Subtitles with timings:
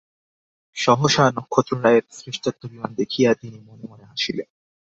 [0.77, 4.49] সহসা নক্ষত্ররায়ের শ্রেষ্ঠত্বাভিমান দেখিয়া তিনি মনে মনে হাসিলেন।